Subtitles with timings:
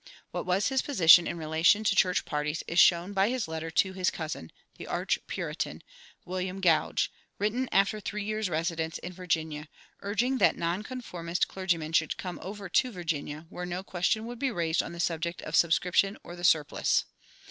[0.31, 3.93] What was his position in relation to church parties is shown by his letter to
[3.93, 5.83] his cousin, the "arch Puritan,"
[6.25, 9.69] William Gouge, written after three years' residence in Virginia,
[9.99, 14.81] urging that nonconformist clergymen should come over to Virginia, where no question would be raised
[14.81, 17.05] on the subject of subscription or the surplice.